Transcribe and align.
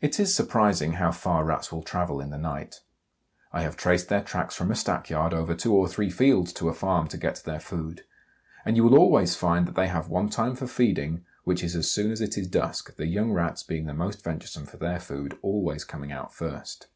It 0.00 0.18
is 0.18 0.34
surprising 0.34 0.92
how 0.92 1.12
far 1.12 1.44
Rats 1.44 1.70
will 1.70 1.82
travel 1.82 2.18
in 2.22 2.30
the 2.30 2.38
night. 2.38 2.80
I 3.52 3.60
have 3.60 3.76
traced 3.76 4.08
their 4.08 4.22
tracks 4.22 4.54
from 4.56 4.70
a 4.70 4.74
stackyard 4.74 5.34
over 5.34 5.54
two 5.54 5.74
or 5.74 5.86
three 5.86 6.08
fields 6.08 6.50
to 6.54 6.70
a 6.70 6.72
farm 6.72 7.08
to 7.08 7.18
get 7.18 7.34
to 7.34 7.44
their 7.44 7.60
food. 7.60 8.06
And 8.64 8.74
you 8.74 8.84
will 8.84 8.98
always 8.98 9.36
find 9.36 9.68
that 9.68 9.74
they 9.74 9.88
have 9.88 10.08
one 10.08 10.30
time 10.30 10.56
for 10.56 10.66
feeding, 10.66 11.26
which 11.44 11.62
is 11.62 11.76
as 11.76 11.90
soon 11.90 12.10
as 12.10 12.22
it 12.22 12.38
is 12.38 12.48
dusk, 12.48 12.96
the 12.96 13.04
young 13.06 13.30
Rats 13.32 13.62
being 13.62 13.84
the 13.84 13.92
most 13.92 14.24
venturesome 14.24 14.64
for 14.64 14.78
their 14.78 14.98
food, 14.98 15.38
always 15.42 15.84
coming 15.84 16.10
out 16.10 16.32
first. 16.32 16.86